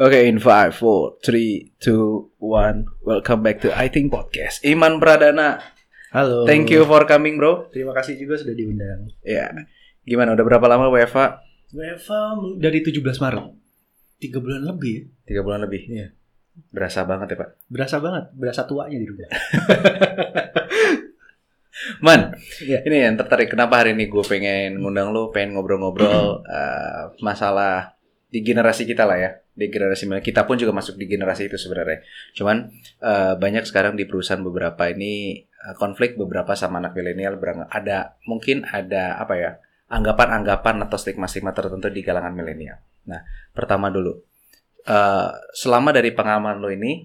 [0.00, 5.60] Oke, in 5, 4, 3, 2, 1 Welcome back to I Think Podcast Iman Pradana
[6.16, 6.48] Halo.
[6.48, 9.12] Thank you for coming bro Terima kasih juga sudah diundang.
[9.20, 9.52] Ya,
[10.08, 11.44] Gimana, udah berapa lama WFA?
[11.76, 12.22] WFA
[12.56, 13.44] dari 17 Maret.
[14.16, 15.02] Tiga bulan lebih ya.
[15.28, 16.16] Tiga bulan lebih Iya.
[16.72, 19.28] Berasa banget ya pak Berasa banget, berasa tuanya di rumah.
[22.00, 22.32] Man,
[22.64, 22.80] Iya.
[22.88, 27.92] ini yang tertarik Kenapa hari ini gue pengen ngundang lu Pengen ngobrol-ngobrol eh, Masalah
[28.32, 30.24] di generasi kita lah ya di generasi milenial.
[30.24, 32.00] kita pun juga masuk di generasi itu sebenarnya
[32.32, 37.36] cuman eh, banyak sekarang di perusahaan beberapa ini eh, konflik beberapa sama anak milenial
[37.68, 39.50] ada mungkin ada apa ya
[39.92, 43.20] anggapan-anggapan atau stigma-stigma tertentu di kalangan milenial nah
[43.52, 44.16] pertama dulu
[44.88, 47.04] eh, selama dari pengalaman lo ini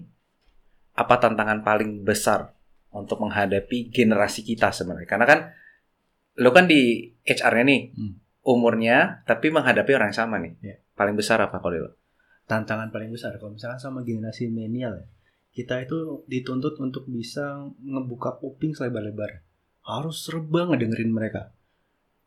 [0.96, 2.50] apa tantangan paling besar
[2.90, 5.40] untuk menghadapi generasi kita sebenarnya karena kan
[6.40, 8.14] lo kan di HR-nya nih Hmm.
[8.42, 10.76] umurnya tapi menghadapi orang yang sama nih Iya.
[10.96, 11.90] paling besar apa kalau lo
[12.48, 15.06] Tantangan paling besar kalau misalkan sama generasi milenial ya.
[15.52, 19.44] Kita itu dituntut untuk bisa ngebuka kuping selebar-lebar.
[19.84, 21.52] Harus serba ngedengerin mereka.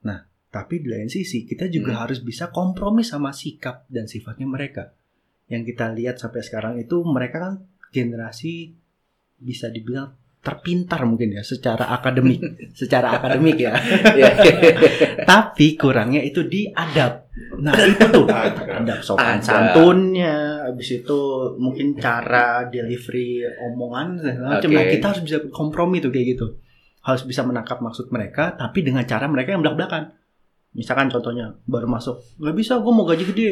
[0.06, 2.02] Nah, tapi di lain sisi kita juga Hmm.
[2.06, 4.94] harus bisa kompromi sama sikap dan sifatnya mereka.
[5.50, 7.54] Yang kita lihat sampai sekarang itu mereka kan
[7.90, 8.78] generasi
[9.42, 12.42] bisa dibilang terpintar mungkin ya secara akademik,
[12.82, 13.78] secara akademik ya.
[14.18, 14.34] Iya.
[15.30, 17.30] Tapi kurangnya itu di adab.
[17.62, 19.46] Nah itu tuh adab sopan Adab.
[19.46, 21.20] santunnya, habis itu
[21.62, 24.70] mungkin cara delivery omongan macam.
[24.74, 26.58] Nah kita harus bisa kompromi tuh kayak gitu.
[27.06, 30.04] Harus bisa menangkap maksud mereka, tapi dengan cara mereka yang belak belakan.
[30.74, 33.52] Misalkan contohnya baru masuk, nggak bisa, gue mau gaji gede.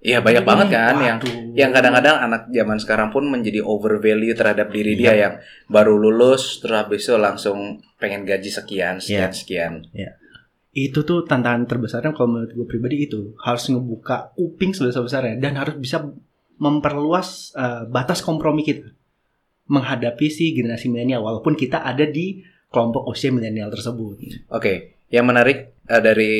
[0.00, 1.52] Iya banyak banget kan yang Waduh.
[1.52, 5.20] yang kadang-kadang anak zaman sekarang pun menjadi over value terhadap diri dia Iya.
[5.20, 5.34] yang
[5.68, 7.58] baru lulus terus habis itu langsung
[8.00, 9.36] pengen gaji sekian sekian Iya.
[9.36, 9.72] sekian.
[10.70, 15.76] itu tuh tantangan terbesarnya kalau menurut gue pribadi itu harus ngebuka kuping sebesar-besarnya dan harus
[15.76, 16.00] bisa
[16.56, 18.88] memperluas eh, batas kompromi kita
[19.66, 22.40] menghadapi si generasi milenial walaupun kita ada di
[22.70, 24.46] kelompok usia milenial tersebut.
[24.48, 26.34] Oke, yang menarik eh, dari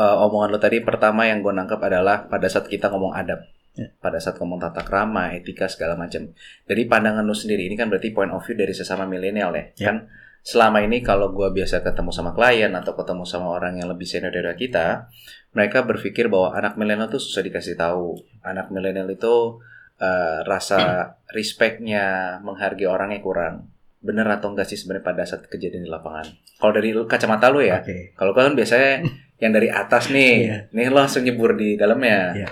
[0.00, 3.86] eh, omongan lo tadi pertama yang gue nangkap adalah pada saat kita ngomong adab, Ya.
[4.02, 6.32] pada saat ngomong tata krama, etika segala macam.
[6.66, 9.86] Dari pandangan lo sendiri ini kan berarti point of view dari sesama milenial ya, Ya.
[9.92, 9.96] kan?
[10.40, 14.32] Selama ini kalau gue biasa ketemu sama klien atau ketemu sama orang yang lebih senior
[14.32, 15.06] dari kita,
[15.52, 18.16] mereka berpikir bahwa anak milenial itu susah dikasih tahu.
[18.40, 19.60] Anak milenial itu
[20.00, 23.68] eh, rasa respectnya, menghargai orangnya kurang.
[24.00, 26.24] Bener atau enggak sih sebenarnya pada saat kejadian di lapangan?
[26.56, 28.16] Kalau dari kacamata lu ya, Oke.
[28.16, 29.04] kalau kan biasanya
[29.40, 30.58] yang dari atas nih, Iya.
[30.70, 32.36] nih lo langsung nyebur di dalamnya.
[32.36, 32.48] Iya.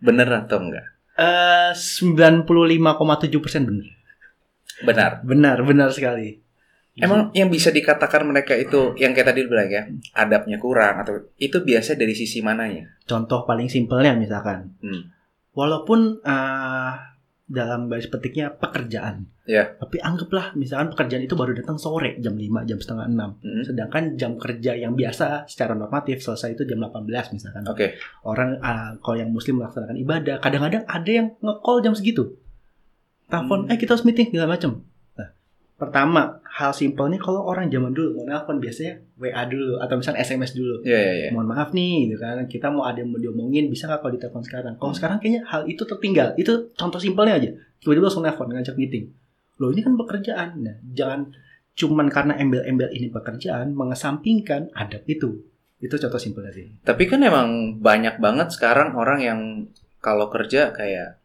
[0.00, 0.86] Bener atau enggak?
[1.14, 2.80] Eh 95,7
[3.38, 3.88] persen benar.
[4.80, 5.10] Benar.
[5.22, 6.40] Benar, benar sekali.
[6.96, 11.60] Emang yang bisa dikatakan mereka itu yang kayak tadi bilang ya, adabnya kurang atau itu
[11.60, 12.92] biasa dari sisi mananya?
[13.04, 15.08] Contoh paling simpelnya misalkan, Hmm.
[15.52, 16.92] walaupun eh,
[17.50, 19.74] dalam baris petiknya pekerjaan, Iya.
[19.74, 23.42] tapi anggaplah misalkan pekerjaan itu baru datang sore jam 5, jam setengah 6.
[23.42, 23.62] Hmm.
[23.66, 27.66] Sedangkan jam kerja yang biasa secara normatif selesai itu jam 18 misalkan.
[27.66, 27.98] Oke.
[28.22, 32.38] Orang ah, kalau yang muslim melaksanakan ibadah, kadang-kadang ada yang nge-call jam segitu.
[33.26, 33.70] Telepon, Hmm.
[33.70, 34.86] eh kita harus meeting segala macam.
[35.80, 40.52] Pertama, hal simpelnya kalau orang zaman dulu mau nelpon biasanya WA dulu atau misalnya SMS
[40.52, 40.84] dulu.
[40.84, 41.28] Iya, iya, iya.
[41.32, 42.44] Mohon maaf nih, gitu kan.
[42.44, 44.72] Kita mau ada yang mau diomongin, bisa nggak kalau ditelepon sekarang?
[44.76, 44.98] Kalau Hmm.
[45.00, 46.36] sekarang kayaknya hal itu tertinggal.
[46.36, 47.50] Itu contoh simpelnya aja.
[47.80, 49.08] Tiba-tiba langsung nelpon ngajak meeting.
[49.56, 50.48] Loh ini kan pekerjaan.
[50.60, 51.32] Nah, jangan
[51.72, 55.40] cuman karena embel-embel ini pekerjaan mengesampingkan adab itu.
[55.80, 56.68] Itu contoh simpelnya sih.
[56.84, 59.40] Tapi kan emang banyak banget sekarang orang yang
[60.00, 61.19] kalau kerja kayak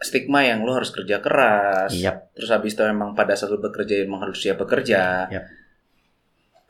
[0.00, 1.92] stigma yang lo harus kerja keras.
[1.92, 2.28] Iya.
[2.36, 5.30] Terus habis itu memang pada saat lo bekerja emang harus siap bekerja.
[5.32, 5.44] Yap.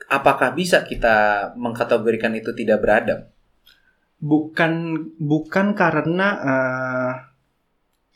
[0.06, 3.20] Apakah bisa kita mengkategorikan itu tidak beradab?
[4.22, 4.72] Bukan
[5.18, 7.12] bukan karena eh,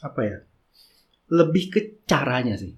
[0.06, 0.38] apa ya?
[1.30, 2.74] Lebih ke caranya sih.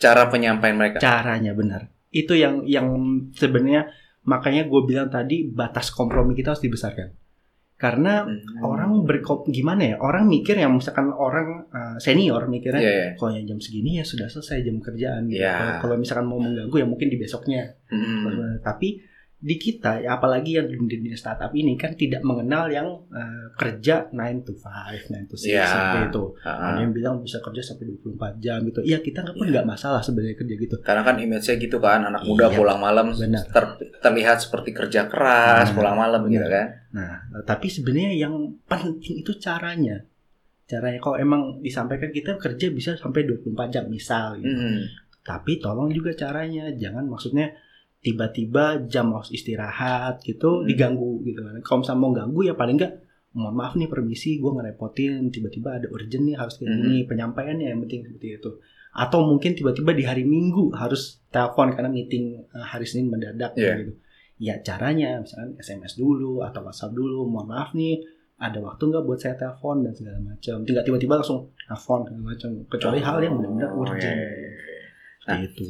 [0.00, 1.00] Cara penyampaian mereka.
[1.00, 1.92] Caranya benar.
[2.08, 2.88] Itu yang yang
[3.36, 3.92] sebenarnya
[4.24, 7.25] makanya gue bilang tadi batas kompromi kita harus dibesarkan.
[7.76, 8.40] Karena Hmm.
[8.62, 9.96] orang berkop gimana ya?
[9.98, 13.08] Orang mikir yang misalkan orang eh, senior mikirnya Iya, iya.
[13.14, 15.44] kalau yang jam segini ya sudah selesai jam kerjaan gitu.
[15.44, 17.76] Kalau- Kalau misalkan mau mengganggu ya mungkin di besoknya.
[17.86, 18.58] Hmm.
[18.60, 18.96] Tapi
[19.36, 24.08] di kita, ya apalagi yang di dunia startup ini kan tidak mengenal yang eh, kerja
[24.08, 25.64] 9 to 5, 9 to 6 Iya.
[25.64, 26.24] seperti itu.
[26.40, 26.72] Ah.
[26.72, 28.80] Ada yang bilang bisa kerja sampai 24 jam gitu.
[28.80, 29.52] Iya kita nggak pun Iya.
[29.52, 30.74] nggak masalah sebenarnya kerja gitu.
[30.80, 32.56] Karena kan image-nya gitu kan, anak muda Iya.
[32.56, 33.06] pulang malam
[33.46, 36.50] ter- terlihat seperti kerja keras, Nah, pulang malam gitu benar.
[36.50, 36.66] kan.
[36.90, 37.12] Nah,
[37.44, 38.34] tapi sebenarnya yang
[38.64, 40.00] penting itu caranya.
[40.64, 44.48] Caranya kalau emang disampaikan kita kerja bisa sampai 24 jam misal gitu.
[44.50, 44.80] Hmm.
[45.22, 47.52] Tapi tolong juga caranya, jangan maksudnya
[48.06, 50.66] tiba-tiba jam harus istirahat gitu Hmm.
[50.66, 51.58] diganggu gitu kan.
[51.60, 52.94] Kalau misalnya mau ganggu ya paling enggak
[53.32, 57.82] mohon maaf nih permisi gue ngerepotin tiba-tiba ada urgent nih harus kayak gini penyampaiannya yang
[57.82, 58.50] penting seperti itu
[58.96, 63.76] atau mungkin tiba-tiba di hari Minggu harus telepon karena meeting eh, hari Senin mendadak Iya.
[63.76, 63.92] gitu
[64.38, 68.00] ya caranya misalkan SMS dulu atau WhatsApp dulu mohon maaf nih
[68.36, 72.50] ada waktu nggak buat saya telepon dan segala macam tidak tiba-tiba langsung telepon segala macam
[72.66, 74.50] kecuali hal yang benar-benar Oh, urgent iya, iya, iya.
[75.26, 75.64] Nah, gitu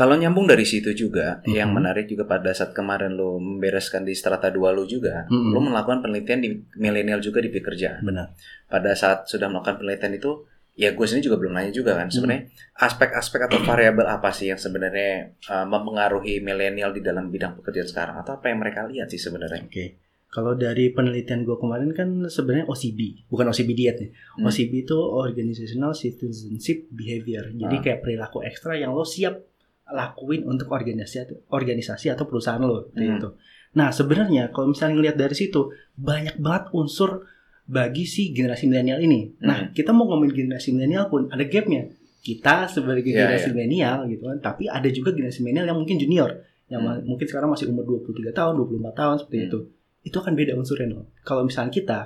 [0.00, 1.52] Kalau nyambung dari situ juga, Mhm.
[1.52, 5.52] yang menarik juga pada saat kemarin lo membereskan di strata 2 lo juga, Mhm.
[5.52, 8.00] lo melakukan penelitian di milenial juga di pekerjaan.
[8.00, 8.32] benar
[8.64, 12.48] Pada saat sudah melakukan penelitian itu, ya gue sendiri juga belum nanya juga kan, sebenarnya
[12.80, 18.16] aspek-aspek atau variabel apa sih yang sebenarnya uh, mempengaruhi milenial di dalam bidang pekerjaan sekarang
[18.16, 19.68] atau apa yang mereka lihat sih sebenarnya?
[19.68, 20.00] Oke.
[20.30, 24.10] Kalau dari penelitian gue kemarin kan sebenarnya OCB, bukan OCB diet nih.
[24.38, 24.46] Hmm.
[24.46, 27.50] OCB itu Organizational Citizenship Behavior.
[27.50, 27.82] Jadi Ah.
[27.82, 29.49] kayak perilaku ekstra yang lo siap
[29.90, 33.18] lakuin untuk organisasi organisasi atau perusahaan lo Hmm.
[33.18, 33.28] gitu.
[33.70, 37.22] Nah, sebenarnya kalau misalnya ngelihat dari situ banyak banget unsur
[37.70, 39.30] bagi si generasi milenial ini.
[39.46, 39.70] Nah, Hmm.
[39.70, 41.86] kita mau ngomongin generasi milenial pun ada gapnya.
[42.20, 43.54] Kita sebagai Iya, generasi iya.
[43.54, 46.30] milenial gitu kan, tapi ada juga generasi milenial yang mungkin junior,
[46.66, 47.06] yang Hmm.
[47.06, 49.48] mungkin sekarang masih umur 23 tahun, 24 tahun seperti Hmm.
[49.48, 49.58] itu.
[50.02, 51.06] Itu akan beda unsurnya no.
[51.22, 52.00] Kalau misalnya kita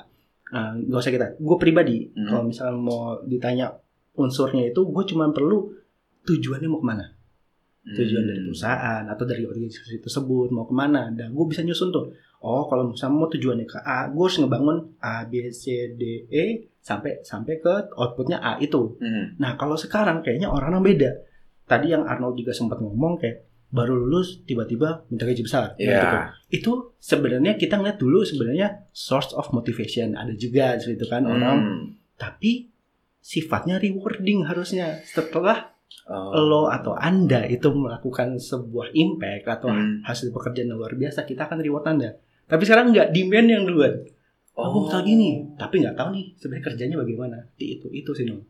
[0.55, 2.29] uh, nggak usah kita, gue pribadi Hmm.
[2.29, 3.75] kalau misalnya mau ditanya
[4.15, 5.73] unsurnya itu, gue cuma perlu
[6.23, 7.05] tujuannya mau ke mana
[7.87, 8.49] tujuan dari Hmm.
[8.49, 12.89] perusahaan atau dari organisasi tersebut mau ke mana dan gue bisa nyusun tuh oh kalau
[12.89, 16.45] misalnya mau tujuannya ke A gue harus ngebangun A B C D E
[16.79, 19.37] sampai sampai ke outputnya A itu Hmm.
[19.37, 21.11] nah kalau sekarang kayaknya orang-orang beda
[21.65, 25.99] tadi yang Arnold juga sempat ngomong kayak baru lulus tiba-tiba minta gaji besar Iya.
[25.99, 26.17] gitu.
[26.55, 31.59] itu sebenarnya kita ngeliat dulu sebenarnya source of motivation ada juga seperti itu kan orang
[31.59, 31.85] Hmm.
[32.15, 32.71] tapi
[33.19, 35.74] sifatnya rewarding harusnya setelah
[36.05, 36.37] Oh.
[36.37, 40.05] lo atau anda itu melakukan sebuah impact atau Hmm.
[40.05, 42.21] hasil pekerjaan yang luar biasa kita akan reward anda.
[42.45, 44.05] Tapi sekarang nggak demand yang duluan.
[44.53, 47.37] Oh, gue minta gini tapi nggak tahu nih sebenarnya kerjanya bagaimana.
[47.57, 48.45] Di itu itu sih no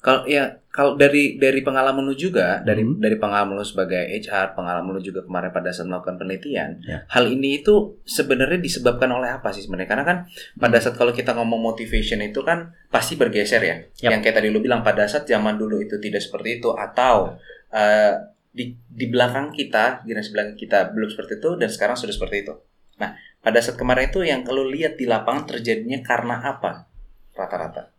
[0.00, 2.96] Kalau ya kalau dari dari pengalaman lu juga dari Hmm.
[3.04, 7.04] dari pengalaman lu sebagai HR, pengalaman lu juga kemarin pada saat melakukan penelitian, Ya.
[7.04, 9.92] hal ini itu sebenarnya disebabkan oleh apa sih sebenarnya?
[9.92, 10.18] Karena kan
[10.56, 13.76] pada saat kalau kita ngomong motivation itu kan pasti bergeser ya.
[14.00, 14.16] Yap.
[14.16, 17.36] Yang kayak tadi lu bilang pada saat zaman dulu itu tidak seperti itu atau
[17.68, 18.14] eh,
[18.56, 22.54] di di belakang kita, generasi belakang kita belum seperti itu dan sekarang sudah seperti itu.
[22.96, 23.12] Nah,
[23.44, 26.88] pada saat kemarin itu yang kalau lihat di lapangan terjadinya karena apa?
[27.36, 27.89] Rata-rata.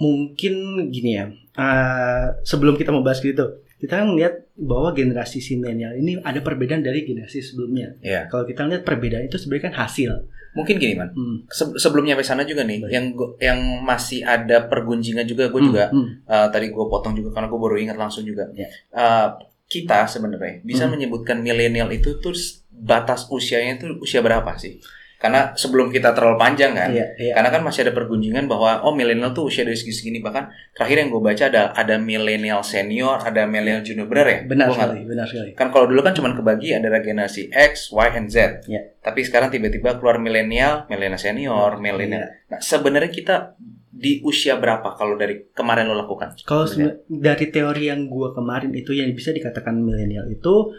[0.00, 0.54] Mungkin
[0.88, 3.44] gini ya eh, sebelum kita mau bahas gitu
[3.76, 8.24] kita kan ngeliat bahwa generasi milenial ini ada perbedaan dari generasi sebelumnya Ya.
[8.26, 10.12] kalau kita lihat perbedaan itu sebenarnya kan hasil
[10.50, 11.14] Mungkin gini, Man.
[11.14, 11.36] Hmm.
[11.46, 12.90] Se- sebelum nyampe sana juga nih, Baik.
[12.90, 13.54] yang gua- yang
[13.86, 16.26] masih ada pergunjingan juga, gue Hmm, juga hmm.
[16.26, 18.50] uh, tadi gue potong juga karena gue baru ingat langsung juga.
[18.52, 18.66] Ya.
[18.90, 20.98] Uh, kita sebenarnya bisa Hmm.
[20.98, 22.34] menyebutkan milenial itu tuh
[22.68, 24.82] batas usianya itu usia berapa sih?
[25.20, 27.32] Karena sebelum kita terlalu panjang kan, Iya, iya.
[27.36, 31.12] karena kan masih ada pergunjingan bahwa oh milenial tuh usia dari segi-segini bahkan terakhir yang
[31.12, 34.38] gue baca ada ada milenial senior, ada milenial junior bener ya?
[34.48, 38.08] benar Gua sekali benar sekali Kan kalau dulu kan cuma kebagi ada generasi X, Y,
[38.16, 38.64] and Z.
[38.64, 38.80] Ya.
[39.04, 42.24] Tapi sekarang tiba-tiba keluar milenial, milenial senior, milenial.
[42.24, 42.56] Iya.
[42.56, 43.36] Nah, sebenarnya kita
[43.90, 46.32] di usia berapa kalau dari kemarin lo lakukan?
[46.48, 46.64] Kalau
[47.04, 50.72] dari teori yang gua kemarin itu yang bisa dikatakan milenial itu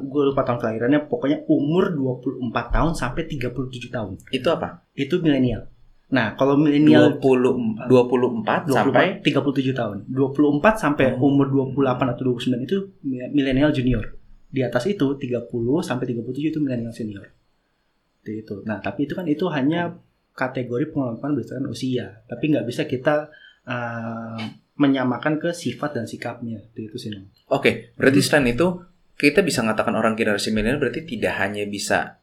[0.00, 2.40] gue lupa tahun kelahirannya pokoknya umur 24
[2.70, 3.52] tahun sampai 37
[3.90, 4.88] tahun Itu apa?
[4.92, 5.68] itu milenial.
[6.10, 9.96] Nah, kalau milenial 20 24 sampai 37 tahun.
[10.10, 11.28] 24 sampai Oh.
[11.28, 14.18] umur 28 atau 29 itu mi- milenial junior.
[14.48, 15.46] Di atas itu 30
[15.80, 17.30] sampai 37 itu milenial senior.
[18.18, 18.54] Seperti itu.
[18.66, 20.02] Nah, tapi itu kan itu hanya
[20.32, 23.30] kategori pengalaman berdasarkan usia, tapi nggak bisa kita
[23.64, 24.40] uh,
[24.74, 26.58] menyamakan ke sifat dan sikapnya.
[26.58, 27.10] Seperti itu sih.
[27.12, 27.28] Nom.
[27.48, 28.66] Oke, berarti selain itu
[29.20, 32.16] kita bisa mengatakan orang generasi milenial berarti tidak hanya bisa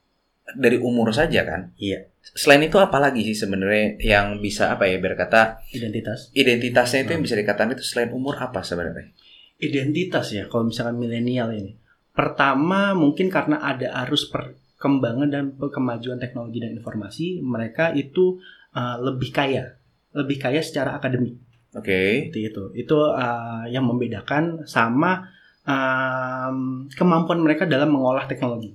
[0.58, 1.78] dari umur saja kan?
[1.78, 2.10] Iya.
[2.24, 6.32] Selain itu apalagi sih sebenarnya yang bisa apa ya berkata Identitas.
[6.34, 7.28] identitasnya itu yang Hmm.
[7.30, 9.12] bisa dikatakan itu selain umur apa sebenarnya?
[9.60, 11.78] Identitas ya kalau misalkan milenial ini.
[12.14, 18.42] Pertama mungkin karena ada arus perkembangan dan kemajuan teknologi dan informasi, mereka itu
[18.74, 19.78] uh, lebih kaya,
[20.18, 21.38] lebih kaya secara akademik.
[21.78, 22.32] Oke.
[22.32, 22.64] Seperti itu.
[22.74, 25.30] Itu uh, yang membedakan sama
[25.68, 26.58] um,
[26.90, 28.74] kemampuan mereka dalam mengolah teknologi.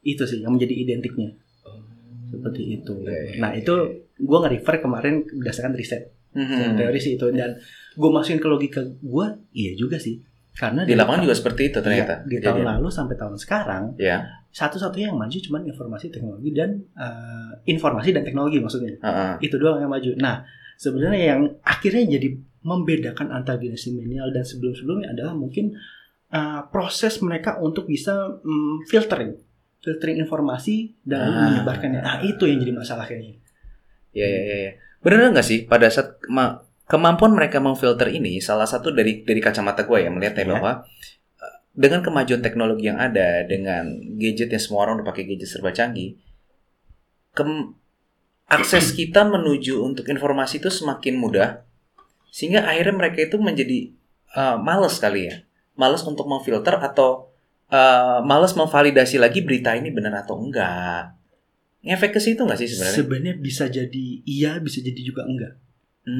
[0.00, 1.34] Itu sih yang menjadi identiknya.
[2.30, 2.94] Seperti itu.
[3.02, 3.60] Iya, iya, Nah iya.
[3.60, 3.74] itu
[4.16, 6.14] gue nge-refer kemarin berdasarkan riset.
[6.30, 6.78] Mhm.
[6.78, 7.58] Teori sih itu dan
[7.90, 10.22] gue masukin ke logika gue, iya juga sih.
[10.50, 12.22] Karena Di lapangan juga seperti itu ternyata.
[12.22, 12.70] Iya, di tahun kejadian.
[12.78, 14.18] lalu sampai tahun sekarang Ya.
[14.50, 19.32] satu-satunya yang maju cuma informasi teknologi dan uh, informasi dan teknologi maksudnya Heeh.
[19.42, 20.10] itu doang yang maju.
[20.18, 20.42] Nah
[20.74, 22.28] sebenarnya yang akhirnya jadi
[22.60, 25.72] membedakan antara generasi milenial dan sebelum-sebelumnya adalah mungkin
[26.28, 29.32] uh, proses mereka untuk bisa mm, filtering
[29.80, 31.40] filtering informasi dan Ah.
[31.48, 32.00] menyebarkannya.
[32.00, 33.40] Nah, itu yang jadi masalah kayaknya.
[34.12, 34.72] Ya, ya, ya, ya.
[35.00, 39.88] Bener nggak sih pada saat ma- kemampuan mereka memfilter ini salah satu dari dari kacamata
[39.88, 40.52] gue ya melihatnya Iya.
[40.52, 40.72] bahwa
[41.40, 43.88] eh, dengan kemajuan teknologi yang ada dengan
[44.20, 46.20] gadget yang semua orang udah pakai gadget serba canggih,
[47.32, 47.72] kem-
[48.44, 51.62] akses kita menuju untuk informasi itu semakin mudah
[52.30, 53.78] sehingga akhirnya mereka itu menjadi
[54.34, 55.36] eh, males kali ya,
[55.74, 57.28] males untuk memfilter atau
[57.68, 61.14] eh, males memvalidasi lagi berita ini benar atau enggak.
[61.80, 62.96] Ngefek ke situ nggak sih sebenarnya?
[62.96, 65.56] Sebenarnya bisa jadi iya, bisa jadi juga enggak.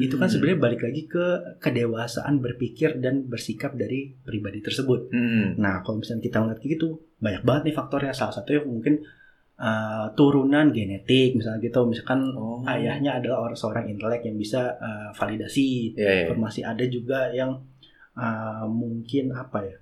[0.01, 0.33] Itu kan Hmm.
[0.37, 1.25] sebenarnya balik lagi ke
[1.57, 5.09] kedewasaan berpikir dan bersikap dari pribadi tersebut.
[5.09, 5.57] Hmm.
[5.57, 8.13] Nah, kalau misalnya kita ngeliat kayak gitu, banyak banget nih faktornya.
[8.13, 9.01] Salah satunya mungkin
[9.61, 11.85] uh, turunan genetik, misalnya gitu.
[11.85, 12.65] Misalkan Oh.
[12.65, 16.13] ayahnya adalah orang seorang intelek yang bisa uh, validasi Ya, ya.
[16.25, 16.65] informasi.
[16.65, 17.61] Ada juga yang
[18.17, 19.77] uh, mungkin apa ya?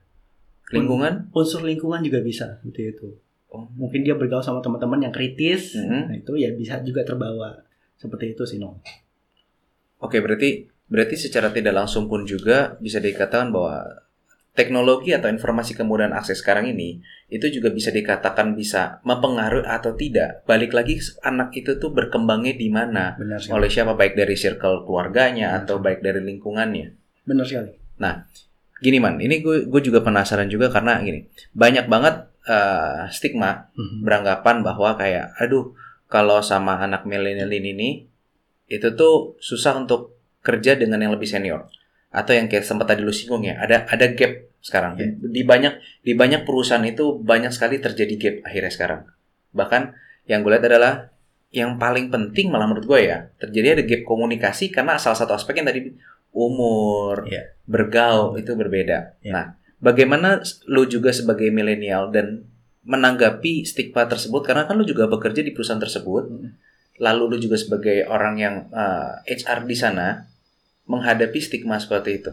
[0.69, 1.33] Lingkungan?
[1.33, 3.07] Unsur lingkungan juga bisa seperti itu.
[3.50, 3.65] Oh.
[3.74, 6.01] Mungkin dia bergaul sama teman-teman yang kritis, Mhm.
[6.05, 7.57] nah itu ya bisa juga terbawa
[7.98, 8.77] seperti itu sih, no.
[10.00, 13.83] Oke, berarti berarti secara tidak langsung pun juga bisa dikatakan bahwa
[14.60, 17.00] teknologi atau informasi kemudahan akses sekarang ini
[17.32, 20.44] itu juga bisa dikatakan bisa mempengaruhi atau tidak.
[20.44, 23.16] Balik lagi anak itu tuh berkembangnya di mana?
[23.16, 23.56] Benar sekali.
[23.56, 26.88] Oleh siapa baik dari circle keluarganya Benar atau baik dari lingkungannya.
[27.24, 27.72] Benar sekali.
[28.80, 34.08] Gini man, ini gue gue juga penasaran juga karena gini banyak banget eh, stigma Mhm.
[34.08, 35.75] beranggapan bahwa kayak aduh
[36.10, 37.94] kalau sama anak milenial ini nih
[38.72, 41.68] itu tuh susah untuk kerja dengan yang lebih senior
[42.10, 45.16] atau yang kayak sempat tadi lu singgung ya ada ada gap sekarang Iya.
[45.20, 45.74] di banyak
[46.04, 49.01] di banyak perusahaan itu banyak sekali terjadi gap akhirnya sekarang
[49.51, 49.96] bahkan
[50.28, 50.94] yang gue lihat adalah
[51.50, 55.58] yang paling penting malah menurut gue ya terjadi ada gap komunikasi karena salah satu aspek
[55.58, 55.96] yang tadi
[56.30, 57.56] umur Iya.
[57.66, 59.32] bergaul itu berbeda Iya.
[59.32, 59.46] nah
[59.80, 62.46] bagaimana lu juga sebagai milenial dan
[62.84, 66.51] menanggapi stigma tersebut karena kan lu juga bekerja di perusahaan tersebut Hmm.
[67.00, 70.28] lalu lu juga sebagai orang yang uh, HR di sana
[70.84, 72.32] menghadapi stigma seperti itu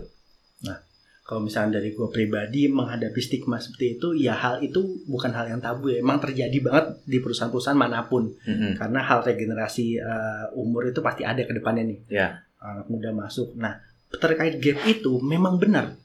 [1.26, 5.58] Kalau misalnya dari gue pribadi menghadapi stigma seperti itu, ya hal itu bukan hal yang
[5.58, 5.98] tabu ya.
[5.98, 8.30] Emang terjadi banget di perusahaan-perusahaan mana pun.
[8.46, 8.78] Mm-mm.
[8.78, 11.98] Karena hal regenerasi uh, umur itu pasti ada ke depannya nih.
[12.14, 12.46] Ya.
[12.62, 13.58] Anak muda masuk.
[13.58, 13.74] Nah,
[14.06, 15.98] terkait gap itu memang benar.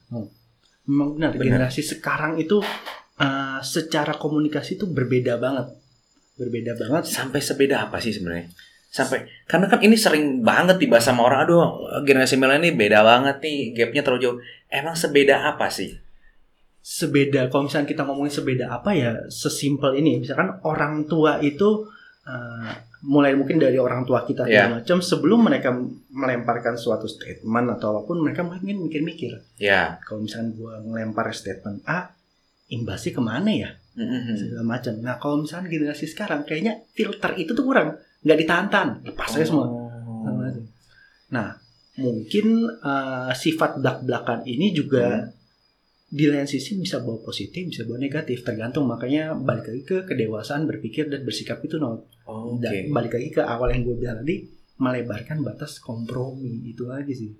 [0.90, 1.30] Memang benar.
[1.38, 1.46] Benar.
[1.46, 2.58] Generasi sekarang itu
[3.22, 5.70] uh, secara komunikasi itu berbeda banget.
[6.34, 7.06] Berbeda banget.
[7.06, 8.50] sampai sebeda apa sih sebenarnya
[8.92, 11.64] sampai karena kan ini sering banget dibahas sama orang aduh
[12.04, 14.38] generasi milenial ini beda banget nih gapnya terlalu jauh.
[14.68, 15.96] Emang sebeda apa sih?
[16.84, 20.20] Sebeda kalau misalnya kita ngomongin sebeda apa ya sesimpel ini.
[20.20, 21.88] Misalkan orang tua itu
[22.28, 22.70] uh,
[23.08, 25.72] mulai mungkin dari orang tua kita segala macam sebelum mereka
[26.12, 29.56] melemparkan suatu statement atau apa pun mereka mungkin mikir-mikir.
[29.56, 32.12] Ya kalau misalnya gua ngelempar statement A
[32.68, 33.70] imbasnya ke mana ya?
[33.96, 34.36] Mm-mm.
[34.36, 34.92] segala macam.
[35.00, 38.66] Nah kalau misalnya generasi sekarang kayaknya filter itu tuh kurang nggak ditahan
[39.04, 39.66] lepas aja semua
[40.22, 40.38] Oh.
[41.34, 41.58] Nah,
[41.98, 45.26] mungkin uh, sifat belak-belakan ini juga
[46.06, 48.84] di lain sisi bisa bawa positif, bisa bawa negatif, tergantung.
[48.84, 52.04] Makanya balik lagi ke kedewasaan berpikir dan bersikap itu, no.
[52.28, 54.44] Oh, oke Dan balik lagi ke awal yang gue bilang tadi,
[54.76, 57.32] melebarkan batas kompromi itu lagi sih.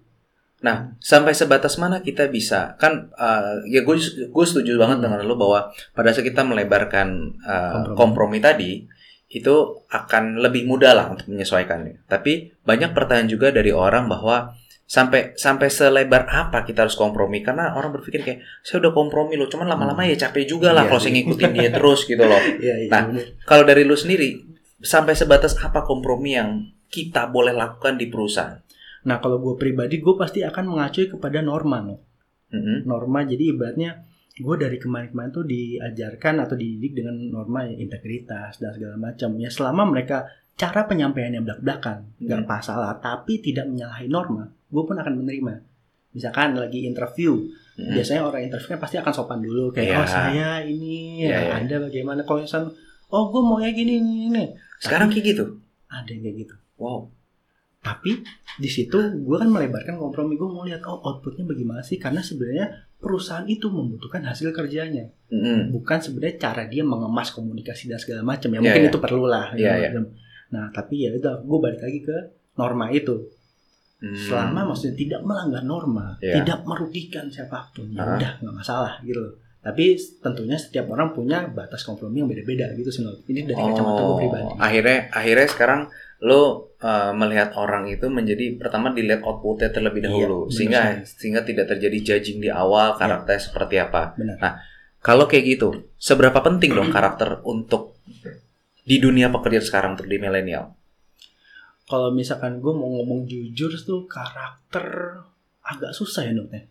[0.63, 3.97] Nah, sampai sebatas mana kita bisa kan uh, ya gue
[4.31, 5.05] gue setuju banget Hmm.
[5.11, 7.99] dengan lo bahwa pada saat kita melebarkan uh, Kompromi.
[7.99, 8.39] kompromi.
[8.39, 8.73] tadi
[9.33, 12.05] itu akan lebih mudah lah untuk menyesuaikannya.
[12.05, 14.53] Tapi banyak pertanyaan juga dari orang bahwa
[14.85, 19.49] sampai sampai selebar apa kita harus kompromi karena orang berpikir kayak saya udah kompromi loh
[19.49, 20.89] cuman lama-lama ya capek juga lah Iya.
[20.93, 22.37] kalau saya ngikutin dia terus gitu loh.
[22.61, 22.91] Iya, iya.
[22.93, 23.03] Nah.
[23.49, 24.37] Kalau dari lu sendiri
[24.85, 28.61] sampai sebatas apa kompromi yang kita boleh lakukan di perusahaan?
[29.03, 32.07] Nah, kalau gue pribadi, gue pasti akan mengacu kepada norma, no.
[32.53, 32.87] Mm-mm.
[32.87, 34.05] Norma, jadi ibaratnya
[34.43, 39.33] gue dari kemarin-kemarin tuh diajarkan atau dididik dengan norma ya, integritas dan segala macam.
[39.39, 42.51] Ya selama mereka cara penyampaiannya belak-belakan nggak Hmm.
[42.51, 45.55] masalah, tapi tidak menyalahi norma, gue pun akan menerima.
[46.13, 47.41] Misalkan lagi interview,
[47.73, 47.97] Mm-mm.
[47.97, 49.97] biasanya orang interview kan pasti akan sopan dulu kayak Iya.
[49.97, 51.53] oh saya ini, Iya, ya, iya.
[51.57, 52.21] anda bagaimana?
[52.21, 52.69] Kalau misalnya
[53.09, 54.45] oh gue mau kayak gini, ini, ini,
[54.77, 55.45] Sekarang kayak gitu.
[55.89, 56.55] ada yang kayak gitu.
[56.77, 57.09] Wow.
[57.81, 58.21] Tapi
[58.61, 62.92] di situ gue kan melebarkan kompromi gue mau lihat oh outputnya bagaimana sih karena sebenarnya
[63.03, 65.69] perusahaan itu membutuhkan hasil kerjanya Mm-mm.
[65.71, 68.89] bukan sebenarnya cara dia mengemas komunikasi dan segala macam Iya, ya mungkin iya.
[68.89, 69.89] itu perlu lah Iya, segala iya.
[69.91, 70.05] macam.
[70.49, 72.17] nah tapi ya udah gue balik lagi ke
[72.55, 73.17] norma itu
[73.99, 74.19] Hmm.
[74.19, 76.39] selama maksudnya tidak melanggar norma Iya.
[76.39, 78.19] tidak merugikan siapa pun ya Ah.
[78.19, 82.91] udah nggak masalah gitu loh tapi tentunya setiap orang punya batas kompromi yang beda-beda gitu
[82.91, 85.81] sih ini dari kacamata gue Oh, pribadi akhirnya akhirnya sekarang
[86.23, 91.43] lo uh, melihat orang itu menjadi pertama dilihat outputnya terlebih Iya, dahulu benar sehingga sehingga
[91.43, 94.15] tidak terjadi judging di awal karakter seperti apa.
[94.15, 94.39] benar
[95.03, 97.99] Kalau kayak gitu, seberapa penting dong karakter untuk
[98.87, 100.79] di dunia pekerjaan sekarang untuk di milenial?
[101.91, 105.19] Kalau misalkan gue mau ngomong jujur tuh karakter
[105.67, 106.71] agak susah ya Dokter.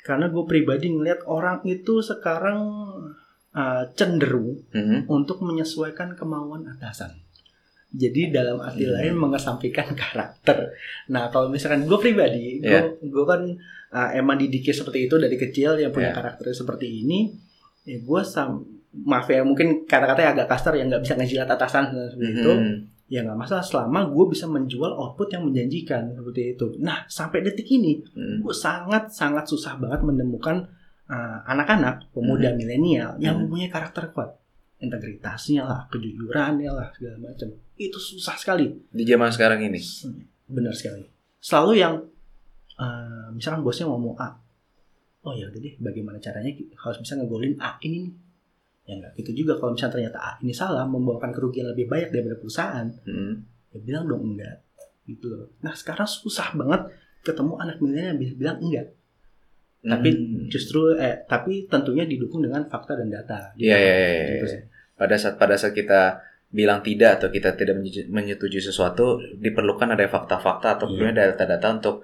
[0.00, 2.60] Karena gue pribadi ngeliat orang itu sekarang
[3.52, 5.08] uh, cenderung Mhm.
[5.12, 7.23] untuk menyesuaikan kemauan atasan.
[7.94, 8.92] Jadi dalam arti Hmm.
[8.92, 10.74] lain mengesampingkan karakter.
[11.08, 12.90] Nah kalau misalkan gue pribadi, gue Iya.
[12.98, 13.40] gue kan
[13.90, 16.16] uh, emang didikir seperti itu dari kecil yang punya Iya.
[16.16, 17.30] karakter seperti ini.
[17.84, 22.32] Ya gue sam maaf ya mungkin kata-katanya agak kasar yang nggak bisa ngejilat atasan seperti
[22.32, 22.50] itu.
[22.50, 22.74] Mhm.
[23.06, 26.66] Ya nggak masalah selama gue bisa menjual output yang menjanjikan seperti itu.
[26.78, 28.42] Nah sampai detik ini Mhm.
[28.42, 30.66] gue sangat sangat susah banget menemukan
[31.04, 32.56] uh, anak-anak pemuda Hmm.
[32.56, 33.46] milenial yang Hmm.
[33.46, 34.40] mempunyai karakter kuat
[34.84, 39.80] integritasnya lah kejujurannya lah segala macam itu susah sekali Di zaman sekarang ini.
[40.46, 41.02] benar sekali
[41.38, 41.94] selalu yang
[42.76, 44.30] uh, misalkan bosnya ngomong A
[45.22, 48.12] oh ya udah deh bagaimana caranya harus bisa ngegolin A ini nih
[48.84, 52.36] ya nggak gitu juga kalau misalnya ternyata A ini salah membawakan kerugian lebih banyak daripada
[52.36, 53.32] perusahaan Mhm.
[53.72, 54.60] ya bilang dong enggak
[55.04, 58.86] gitu loh nah sekarang susah banget ketemu anak milenial yang bisa bilang enggak
[59.82, 60.48] tapi Mhm.
[60.48, 63.52] justru eh tapi tentunya didukung dengan fakta dan data.
[63.54, 64.24] Iya, iya, iya.
[64.34, 64.62] Gitu sih.
[64.94, 66.22] Pada saat pada saat kita
[66.54, 70.92] bilang tidak atau kita tidak menyetu- menyetujui sesuatu diperlukan ada fakta-fakta atau Iya.
[70.94, 71.96] kemudian data-data untuk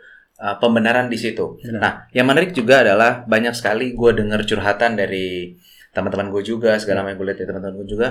[0.43, 1.55] uh, pembenaran di situ.
[1.63, 1.79] Benar.
[1.79, 5.55] Nah, yang menarik juga adalah banyak sekali gue dengar curhatan dari
[5.95, 8.09] teman-teman gue juga segala macam gue lihat dari teman-teman gue juga.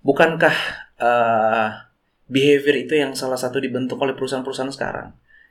[0.00, 0.56] Bukankah
[0.96, 1.68] uh,
[2.32, 5.08] behavior itu yang salah satu dibentuk oleh perusahaan-perusahaan sekarang?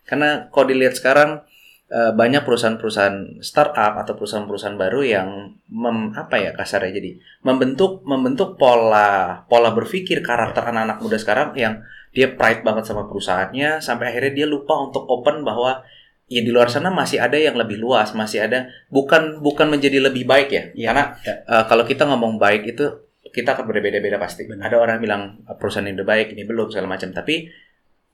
[0.10, 1.46] Karena kalau dilihat sekarang
[1.92, 5.28] uh, banyak perusahaan-perusahaan startup atau perusahaan-perusahaan baru yang
[5.68, 7.12] mem, apa ya kasarnya jadi
[7.44, 11.84] membentuk membentuk pola pola berpikir karakter anak-anak muda sekarang yang
[12.16, 15.84] dia pride banget sama perusahaannya sampai akhirnya dia lupa untuk open bahwa
[16.32, 20.24] ya di luar sana masih ada yang lebih luas masih ada bukan bukan menjadi lebih
[20.24, 21.36] baik ya Iya, karena iya.
[21.44, 22.88] uh, kalau kita ngomong baik itu
[23.32, 24.72] kita akan berbeda-beda pasti Benar.
[24.72, 27.52] ada orang bilang "Uh, perusahaan ini udah baik ini belum segala macam tapi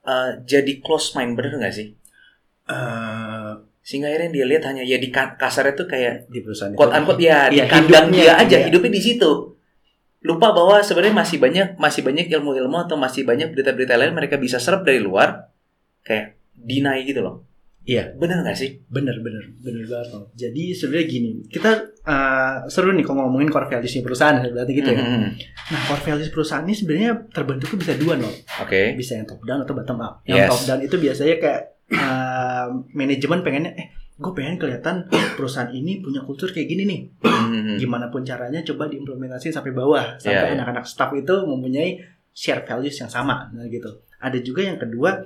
[0.10, 1.93] uh, jadi close mind bener nggak sih
[2.67, 6.92] Eh, sehingga akhirnya dia lihat hanya ya di ka- kasarnya tuh kayak di perusahaan quote
[6.92, 8.68] unquote ya di Iya, kandang dia aja iya.
[8.68, 9.31] hidupnya di situ
[10.20, 14.59] lupa bahwa sebenarnya masih banyak masih banyak ilmu-ilmu atau masih banyak berita-berita lain mereka bisa
[14.59, 15.48] serap dari luar
[16.01, 17.48] kayak deny gitu loh
[17.81, 18.11] Iya.
[18.13, 20.27] bener nggak sih bener bener bener banget Bang.
[20.35, 21.72] Jadi sebenarnya gini, kita
[22.03, 25.00] eh, seru nih kalau ngomongin core values perusahaan berarti gitu ya.
[25.00, 25.29] Mhm.
[25.72, 28.27] Nah core values perusahaan ini sebenarnya terbentuknya bisa dua no,
[28.59, 30.20] oke bisa yang top down atau bottom up.
[30.22, 30.50] Yang Yes.
[30.51, 35.05] top down itu biasanya kayak eh, manajemen pengennya eh gue pengen kelihatan
[35.37, 37.01] perusahaan ini punya kultur kayak gini nih.
[37.21, 37.77] Mhm.
[37.77, 42.01] gimana pun caranya coba diimplementasi sampai bawah sampai anak-anak staff itu mempunyai
[42.33, 44.01] share values yang sama nah gitu.
[44.17, 45.21] Ada juga yang kedua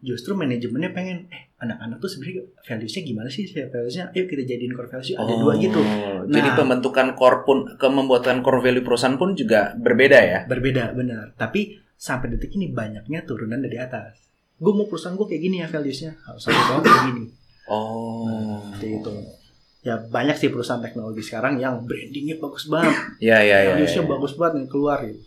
[0.00, 3.44] justru manajemennya pengen eh anak-anak tuh sebenarnya valuesnya gimana sih?
[3.44, 5.80] Share valuesnya ayo kita jadiin core values ada dua gitu.
[5.82, 6.56] Oh, jadi Nah.
[6.56, 10.38] pembentukan core pun ke membuatan core value perusahaan pun juga berbeda ya?
[10.46, 11.34] Berbeda benar.
[11.34, 14.29] Tapi sampai detik ini banyaknya turunan dari atas
[14.60, 16.12] gue mau perusahaan gue kayak gini ya valuesnya.
[16.28, 17.24] Harus sampai bawah kayak gini.
[17.72, 18.60] Oh.
[18.68, 19.10] Seperti itu.
[19.80, 22.92] Ya banyak sih perusahaan teknologi sekarang yang brandingnya bagus banget.
[23.24, 24.08] Ya ya ya, valuesnya ya.
[24.12, 25.20] bagus banget yang keluar gitu.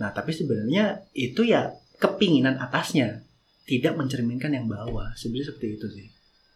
[0.00, 3.20] Nah tapi sebenarnya itu ya kepinginan atasnya.
[3.68, 5.12] Tidak mencerminkan yang bawah.
[5.14, 6.06] Sebenarnya seperti itu sih.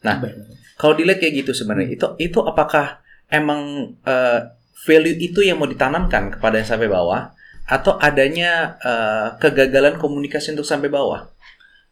[0.05, 0.21] Nah,
[0.77, 3.01] kalau dilihat kayak gitu sebenarnya itu itu apakah
[3.33, 4.41] emang eh,
[4.85, 7.33] value itu yang mau ditanamkan kepada yang sampai bawah?
[7.65, 11.34] Atau adanya eh, kegagalan komunikasi untuk sampai bawah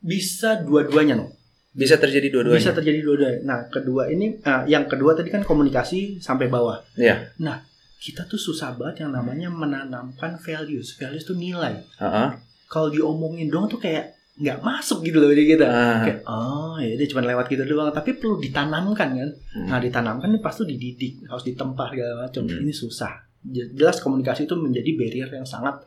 [0.03, 1.31] bisa dua-duanya no.
[1.73, 3.41] bisa terjadi dua-duanya Bisa terjadi dua-duanya.
[3.49, 6.85] Nah kedua ini, eh, yang kedua tadi kan komunikasi sampai bawah.
[7.01, 7.33] Iya.
[7.41, 7.65] Nah
[8.03, 10.99] kita tuh susah banget yang namanya menanamkan values.
[10.99, 11.81] Values tuh nilai.
[12.03, 12.29] Heeh.
[12.67, 15.65] Kalau diomongin doang tuh kayak nggak masuk gitu loh di kita.
[15.71, 16.03] Ah.
[16.03, 17.95] Kayak oh ya dia cuma lewat gitu doang.
[17.95, 19.31] Tapi perlu ditanamkan kan.
[19.55, 19.69] Hmm.
[19.71, 22.43] Nah ditanamkan ini pasti dididik, harus ditempah segala macam.
[22.43, 22.61] Hmm.
[22.67, 23.13] Ini susah.
[23.49, 25.87] Jelas komunikasi itu menjadi barrier yang sangat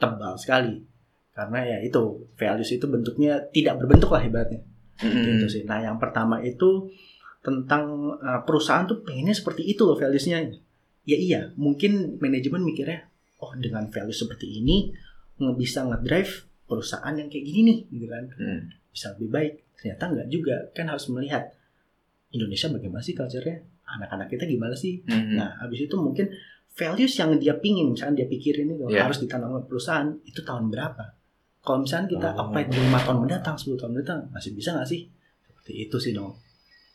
[0.00, 0.89] tebal sekali.
[1.40, 4.60] Karena ya itu values itu bentuknya tidak berbentuk lah ibaratnya.
[5.00, 5.24] Mm-mm.
[5.24, 5.62] Gitu sih.
[5.64, 6.92] Nah yang pertama itu
[7.40, 10.52] tentang uh, perusahaan tuh pengennya seperti itu loh valuesnya.
[11.08, 13.08] Ya iya, mungkin manajemen mikirnya,
[13.40, 14.92] oh dengan values seperti ini
[15.40, 18.60] nge- bisa ngedrive perusahaan yang kayak gini nih, gitu kan Mm.
[18.92, 19.52] bisa lebih baik.
[19.80, 21.48] Ternyata nggak juga, kan harus melihat
[22.36, 25.00] Indonesia bagaimana sih culture-nya, anak-anak kita gimana sih.
[25.08, 25.40] Mm-mm.
[25.40, 26.28] Nah, habis itu mungkin
[26.76, 29.08] values yang dia pingin, misalnya dia pikirin itu Iya.
[29.08, 31.16] harus ditanam perusahaan, itu tahun berapa?
[31.60, 32.48] Kalau misalnya kita Oh.
[32.48, 35.06] apply di 5 tahun mendatang, 10 tahun mendatang, masih bisa nggak sih?
[35.46, 36.32] Seperti itu sih dong.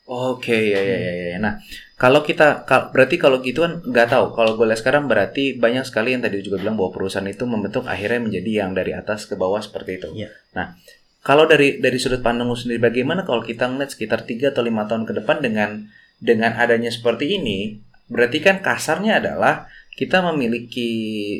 [0.05, 1.37] Oke ya ya ya ya.
[1.41, 1.57] Nah
[1.97, 4.37] kalau kita kal- berarti kalau gitu kan nggak tahu.
[4.37, 7.89] Kalau gue lihat sekarang berarti banyak sekali yang tadi juga bilang bahwa perusahaan itu membentuk
[7.89, 10.09] akhirnya menjadi yang dari atas ke bawah seperti itu.
[10.13, 10.29] Iya.
[10.53, 10.77] Nah
[11.25, 15.09] kalau dari dari sudut pandangmu sendiri bagaimana kalau kita ngeliat sekitar 3 atau lima tahun
[15.09, 15.89] ke depan dengan
[16.21, 20.91] dengan adanya seperti ini berarti kan kasarnya adalah kita memiliki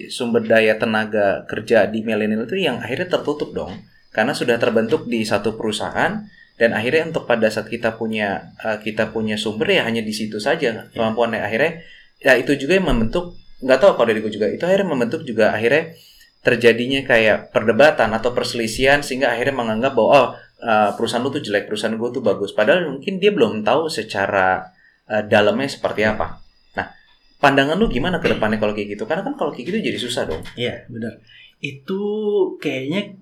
[0.07, 3.83] sumber daya tenaga kerja di milenial itu yang akhirnya tertutup dong
[4.15, 6.23] karena sudah terbentuk di satu perusahaan
[6.55, 10.39] dan akhirnya untuk pada saat kita punya uh, kita punya sumber ya hanya di situ
[10.39, 11.43] saja kemampuannya.
[11.43, 11.83] Akhirnya
[12.23, 15.51] ya itu juga yang membentuk nggak tahu kalau dari gue juga itu akhirnya membentuk juga
[15.51, 15.91] akhirnya
[16.39, 20.27] terjadinya kayak perdebatan atau perselisihan sehingga akhirnya menganggap bahwa oh
[20.63, 22.55] uh, perusahaan lu tuh jelek perusahaan gue tuh bagus.
[22.55, 24.71] Padahal mungkin dia belum tahu secara
[25.11, 26.44] uh, dalamnya seperti apa
[27.37, 30.23] pandangan lu gimana ke depannya kalau kayak gitu karena kan kalau kayak gitu jadi susah
[30.25, 31.19] dong Iya, benar.
[31.59, 32.01] Itu
[32.59, 33.15] kayaknya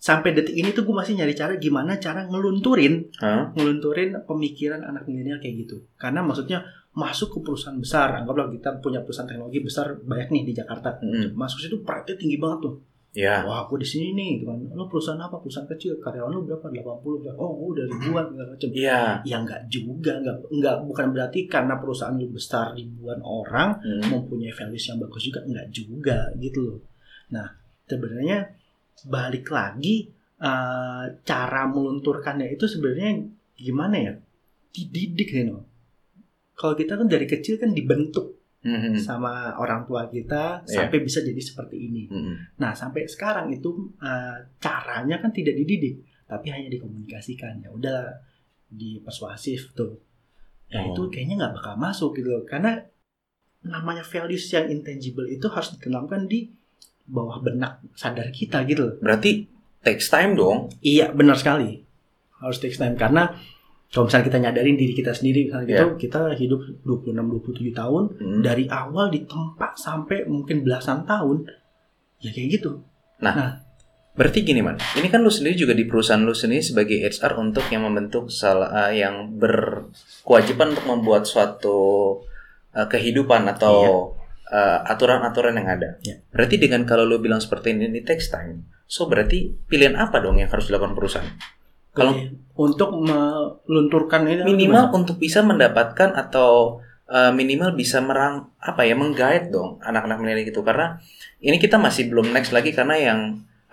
[0.00, 3.52] sampai detik ini tuh gue masih nyari cara gimana cara ngelunturin, Hah?
[3.52, 5.84] ngelunturin pemikiran anak milenial kayak gitu.
[6.00, 6.64] Karena maksudnya
[6.96, 10.98] masuk ke perusahaan besar, anggaplah kita punya perusahaan teknologi besar banyak nih di Jakarta.
[11.04, 11.36] Mm-mm.
[11.36, 12.74] Masuk situ pride tinggi banget tuh.
[13.10, 14.58] Ya Wah, aku di sini nih, gitu kan.
[14.70, 15.42] Lo perusahaan apa?
[15.42, 15.98] Perusahaan kecil.
[15.98, 16.66] Karyawan lo berapa?
[16.70, 17.38] 80 berapa?
[17.42, 18.68] Oh, udah ribuan segala macam.
[18.70, 19.00] Iya.
[19.26, 24.02] Ya nggak juga, nggak nggak bukan berarti karena perusahaan lu besar ribuan orang Hmm.
[24.14, 26.78] mempunyai values yang bagus juga enggak juga gitu loh.
[27.34, 27.46] Nah,
[27.84, 28.38] sebenarnya
[29.06, 30.08] balik lagi
[30.40, 33.12] eh, cara melunturkannya itu sebenarnya
[33.60, 34.12] gimana ya?
[34.72, 35.68] Dididik nih no.
[36.56, 38.92] Kalau kita kan dari kecil kan dibentuk Mhm.
[39.00, 40.84] sama orang tua kita Iya.
[40.84, 42.04] sampai bisa jadi seperti ini.
[42.06, 42.60] Mhm.
[42.60, 47.64] Nah, sampai sekarang itu eh, caranya kan tidak dididik, tapi hanya dikomunikasikan.
[47.64, 48.20] Ya udah
[48.68, 49.98] dipersuasif tuh.
[50.68, 50.92] Ya Oh.
[50.92, 52.44] itu kayaknya nggak bakal masuk gitu loh.
[52.44, 52.78] Karena
[53.60, 56.48] namanya values yang intangible itu harus ditanamkan di
[57.04, 58.94] bawah benak sadar kita gitu loh.
[59.00, 59.48] Berarti
[59.82, 60.70] takes time dong.
[60.80, 61.80] Iya, benar sekali.
[62.38, 63.34] Harus take time karena
[63.90, 68.40] kalau misalnya kita nyadarin diri kita sendiri misalnya gitu, kita hidup 26 27 tahun Hmm.
[68.40, 71.42] dari awal di tempat sampai mungkin belasan tahun
[72.18, 72.86] ya kayak gitu.
[74.10, 77.64] Berarti gini man, ini kan lu sendiri juga di perusahaan lu sendiri sebagai HR untuk
[77.70, 81.78] yang membentuk salah eh, yang berkewajiban untuk membuat suatu
[82.70, 84.12] eh, kehidupan atau
[84.50, 85.90] eh, aturan-aturan yang ada.
[86.02, 86.26] Iya.
[86.30, 88.66] Berarti dengan kalau lu bilang seperti ini, ini takes time.
[88.84, 91.30] So berarti pilihan apa dong yang harus dilakukan perusahaan?
[91.90, 96.78] Kalau Jadi, untuk melunturkan ini minimal untuk bisa mendapatkan atau
[97.10, 100.62] uh, minimal bisa merang apa ya menggait dong anak-anak milenial gitu.
[100.62, 101.00] Karena
[101.42, 103.20] ini kita masih belum next lagi karena yang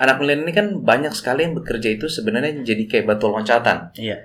[0.02, 3.94] anak milenial ini kan banyak sekali yang bekerja itu sebenarnya jadi kayak batu loncatan.
[3.98, 4.18] Iya.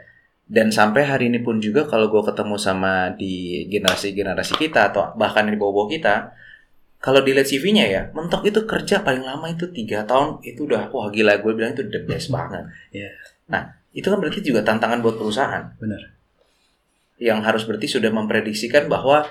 [0.53, 5.49] dan sampai hari ini pun juga kalau gue ketemu sama di generasi-generasi kita atau bahkan
[5.49, 6.29] di bawah-bawah kita
[7.03, 11.09] kalau dilihat CV-nya ya mentok itu kerja paling lama itu tiga tahun itu udah wah
[11.09, 12.69] gila gue bilang itu the best banget.
[12.93, 13.11] Iya.
[13.49, 16.13] nah itu kan berarti juga tantangan buat perusahaan Benar.
[17.21, 19.29] yang harus berarti sudah memprediksikan bahwa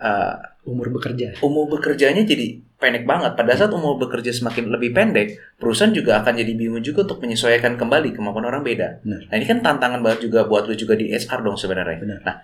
[0.00, 1.36] uh, Umur bekerja.
[1.44, 3.36] umur bekerjanya jadi pendek banget.
[3.36, 7.76] Pada saat umur bekerja semakin lebih pendek, perusahaan juga akan jadi bingung juga untuk menyesuaikan
[7.76, 9.04] kembali kemampuan orang beda.
[9.04, 9.28] Benar.
[9.28, 12.00] Nah ini kan tantangan banget juga buat lu juga di HR dong sebenarnya.
[12.00, 12.18] Benar.
[12.24, 12.36] Nah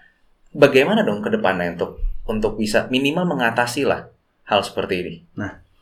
[0.53, 4.13] bagaimana dong ke depannya untuk untuk bisa minimal mengatasi lah
[4.45, 5.15] hal seperti ini?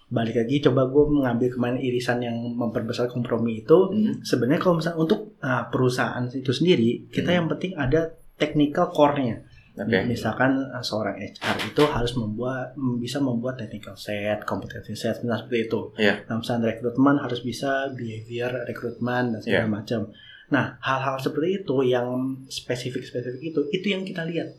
[0.08, 4.20] Balik lagi coba gue mengambil kemarin irisan yang memperbesar kompromi itu Hmm.
[4.22, 7.36] sebenarnya kalau misalnya untuk uh, perusahaan itu sendiri kita Hmm.
[7.36, 8.00] yang penting ada
[8.34, 9.44] technical core-nya.
[9.76, 9.94] Oke.
[10.04, 15.36] Misalkan uh, seorang HR itu harus membuat m- bisa membuat technical set, competency set, nah
[15.36, 15.80] seperti itu.
[15.94, 16.24] Iya.
[16.24, 19.70] Nah, misalnya rekrutmen harus bisa behavior rekrutmen dan segala Iya.
[19.70, 20.00] macam.
[20.48, 22.08] Nah, hal-hal seperti itu yang
[22.48, 24.56] spesifik-spesifik itu itu yang kita lihat.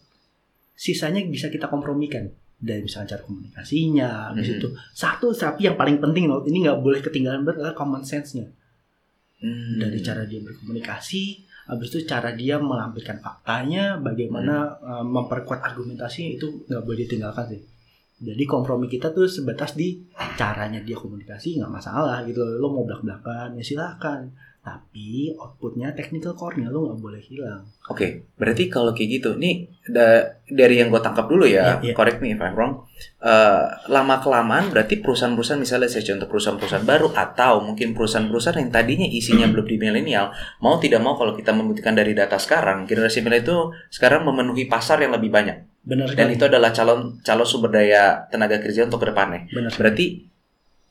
[0.73, 4.55] Sisanya bisa kita kompromikan dari misalnya cara komunikasinya, habis Mhm.
[4.59, 8.51] itu satu tapi yang paling penting loh, ini nggak boleh ketinggalan banget adalah common sense-nya
[9.39, 9.79] Hmm.
[9.79, 11.23] dari cara dia berkomunikasi,
[11.71, 17.61] habis itu cara dia melampirkan faktanya, bagaimana uh, memperkuat argumentasi itu nggak boleh ditinggalkan sih.
[18.19, 19.95] Jadi kompromi kita tuh sebatas di
[20.35, 22.43] caranya dia komunikasi nggak masalah gitu.
[22.59, 24.27] Lo mau belak belakan ya silahkan.
[24.59, 27.63] Tapi outputnya technical core-nya lo nggak boleh hilang.
[27.87, 31.93] Oke, berarti kalau kayak gitu, nih da- dari yang gue tangkap dulu ya, Iya, iya.
[31.93, 32.85] correct me if I'm wrong.
[33.85, 39.45] lama kelamaan berarti perusahaan-perusahaan misalnya saya contoh perusahaan-perusahaan baru atau mungkin perusahaan-perusahaan yang tadinya isinya
[39.45, 43.57] belum di milenial, mau tidak mau kalau kita membuktikan dari data sekarang, generasi milenial itu
[43.89, 46.35] sekarang memenuhi pasar yang lebih banyak Benar dan sekali.
[46.35, 49.47] itu adalah calon calon sumber daya tenaga kerja untuk ke depannya.
[49.49, 49.71] Benar.
[49.75, 50.05] Berarti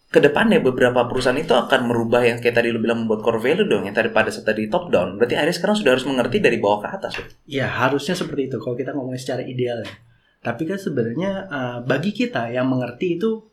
[0.09, 3.69] ke depannya beberapa perusahaan itu akan merubah yang kayak tadi lu bilang membuat core value
[3.69, 5.21] dong yang tadi pada tadi top down.
[5.21, 7.13] Berarti akhirnya sekarang sudah harus mengerti dari bawah ke atas.
[7.45, 9.93] Ya harusnya seperti itu kalau kita ngomongin secara ideal ya.
[10.41, 13.45] Tapi kan sebenarnya uh, bagi kita yang mengerti itu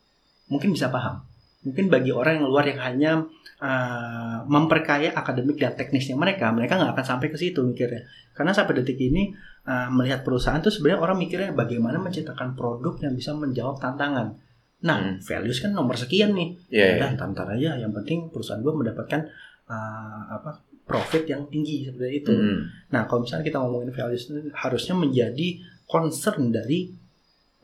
[0.47, 1.27] mungkin bisa paham.
[1.67, 3.11] Mungkin bagi orang yang luar yang hanya
[3.59, 8.07] uh, memperkaya akademik dan teknisnya mereka, mereka nggak akan sampai ke situ mikirnya.
[8.31, 9.35] Karena sampai detik ini
[9.67, 14.44] uh, melihat perusahaan tuh sebenarnya orang mikirnya bagaimana menciptakan produk yang bisa menjawab tantangan.
[14.85, 15.17] Nah, Hmm.
[15.17, 16.53] values kan nomor sekian nih.
[16.69, 17.09] Iya, iya.
[17.17, 17.75] Udah, ntar aja.
[17.81, 19.21] Yang penting perusahaan gue mendapatkan
[19.65, 22.31] uh, apa profit yang tinggi seperti itu.
[22.31, 22.93] Mm-mm.
[22.93, 25.47] Nah, kalau misalnya kita ngomongin values itu harusnya menjadi
[25.89, 26.93] concern dari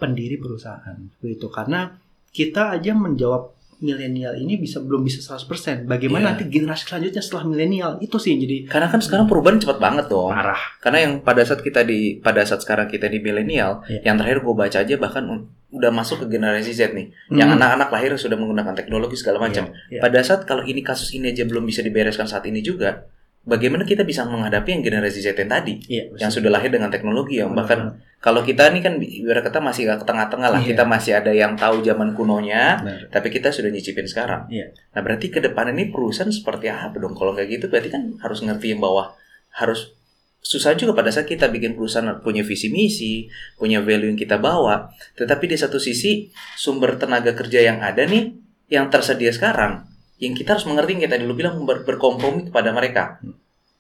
[0.02, 1.94] pendiri perusahaan itu karena
[2.34, 5.84] kita aja menjawab milenial ini bisa belum bisa 100%.
[5.84, 6.30] Bagaimana Iya.
[6.32, 10.06] nanti generasi selanjutnya setelah milenial itu sih yang jadi Karena kan sekarang perubahan cepat banget
[10.08, 10.30] dong.
[10.30, 10.62] parah.
[10.78, 14.06] Karena yang pada saat kita di pada saat sekarang kita di milenial, Iya.
[14.06, 15.26] yang terakhir gue baca aja bahkan
[15.68, 17.58] udah masuk ke generasi Z nih, yang Hmm.
[17.58, 19.72] anak-anak lahir sudah menggunakan teknologi segala macam.
[19.88, 20.00] Iya, iya.
[20.00, 23.08] Pada saat kalau ini kasus ini aja belum bisa dibereskan saat ini juga,
[23.42, 27.42] bagaimana kita bisa menghadapi yang generasi Z yang tadi, Iya, yang sudah lahir dengan teknologi
[27.42, 27.80] yang Benar bahkan
[28.22, 30.78] kalau kita nih kan ibarat kata masih ke tengah-tengah lah, Iya.
[30.78, 33.10] kita masih ada yang tahu zaman kunonya, Benar.
[33.10, 34.46] tapi kita sudah nyicipin sekarang.
[34.54, 34.78] Iya.
[34.94, 37.18] Nah berarti ke depan ini perusahaan seperti apa dong?
[37.18, 39.18] Kalau kayak gitu berarti kan harus ngerti yang bawah
[39.58, 39.98] harus
[40.42, 43.30] susah juga pada saat kita bikin perusahaan punya visi misi,
[43.62, 48.34] punya value yang kita bawa, tetapi di satu sisi sumber tenaga kerja yang ada nih
[48.72, 49.86] yang tersedia sekarang,
[50.22, 53.18] yang kita harus mengerti yang kita dulu bilang ber- berkompromi kepada mereka.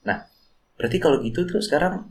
[0.02, 0.26] Nah,
[0.74, 2.10] berarti kalau gitu terus sekarang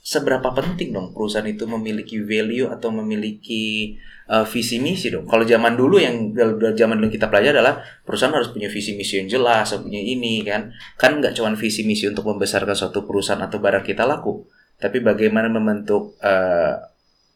[0.00, 3.96] seberapa penting dong perusahaan itu memiliki value atau memiliki
[4.28, 5.24] uh, visi misi dong.
[5.24, 6.32] Kalau zaman dulu yang
[6.76, 10.44] zaman dulu kita pelajari adalah perusahaan harus punya visi misi yang jelas, harus punya ini
[10.44, 10.72] kan.
[11.00, 14.44] Kan nggak cuma visi misi untuk membesarkan suatu perusahaan atau barang kita laku,
[14.76, 16.80] tapi bagaimana membentuk uh,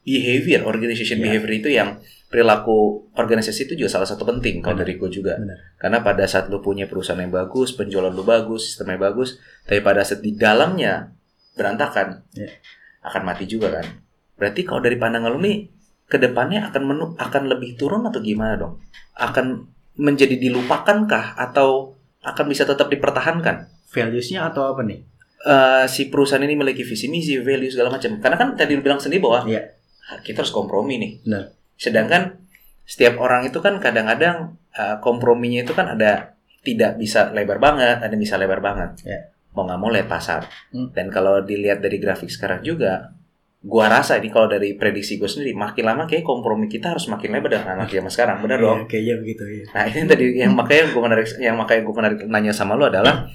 [0.05, 1.33] behavior, organization Ya.
[1.33, 1.97] behavior itu yang
[2.35, 5.39] perilaku organisasi itu juga salah satu penting kalau dari gue juga.
[5.39, 5.79] Benar.
[5.79, 10.03] Karena pada saat lu punya perusahaan yang bagus, penjualan lu bagus, sistemnya bagus, tapi pada
[10.03, 11.15] saat di dalamnya
[11.55, 12.51] berantakan, Ya.
[13.07, 13.87] akan mati juga kan.
[14.35, 15.71] Berarti kalau dari pandangan lu nih,
[16.11, 18.83] ke depannya akan menu akan lebih turun atau gimana dong?
[19.15, 21.95] Akan menjadi dilupakankah atau
[22.27, 23.71] akan bisa tetap dipertahankan?
[23.95, 25.07] Values-nya atau apa nih?
[25.47, 28.19] Eh, si perusahaan ini memiliki visi misi, value segala macam.
[28.19, 29.63] Karena kan tadi lu bilang sendiri bahwa Iya.
[30.27, 31.13] kita harus kompromi nih.
[31.23, 31.45] Benar.
[31.77, 32.45] Sedangkan
[32.85, 38.17] setiap orang itu kan kadang-kadang eh, komprominya itu kan ada tidak bisa lebar banget, ada
[38.17, 39.05] bisa lebar banget.
[39.05, 39.21] Iya.
[39.55, 40.49] Mau nggak mau lihat pasar.
[40.73, 40.91] Hmm.
[40.91, 43.15] Dan kalau dilihat dari grafik sekarang juga,
[43.65, 47.33] gua rasa ini kalau dari prediksi gue sendiri, makin lama kayak kompromi kita harus makin
[47.33, 48.79] lebar dengan anak zaman sekarang, benar dong?
[48.85, 49.65] Iya, kayaknya begitu ya.
[49.71, 53.29] Nah ini tadi yang makanya gue menarik, yang makanya gue menarik nanya sama lo adalah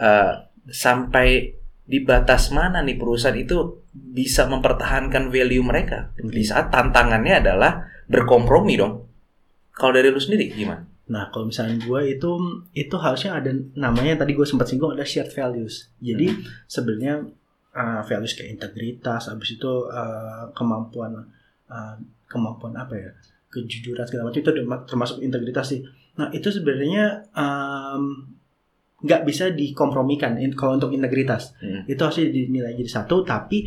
[0.00, 0.32] eh,
[0.68, 1.59] sampai
[1.90, 8.78] di batas mana nih perusahaan itu bisa mempertahankan value mereka di saat tantangannya adalah berkompromi
[8.78, 9.10] dong.
[9.74, 10.86] Kalau dari lu sendiri gimana?
[11.10, 12.30] Nah, kalau misalnya gue itu
[12.70, 15.90] itu harusnya ada namanya tadi gue sempat singgung ada shared values.
[15.98, 16.30] Jadi
[16.70, 17.26] sebenarnya
[17.74, 21.26] uh, values kayak integritas, habis itu uh, kemampuan
[21.66, 21.94] uh,
[22.30, 23.10] kemampuan apa ya
[23.50, 25.82] kejujuran segala macam itu terma- termasuk integritas sih.
[26.14, 28.38] Nah itu sebenarnya um,
[29.00, 31.56] nggak bisa dikompromikan in- kalau untuk integritas.
[31.58, 31.84] Hmm.
[31.84, 33.64] Itu harusnya dinilai jadi satu, tapi